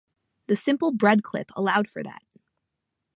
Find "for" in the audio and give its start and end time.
1.87-2.01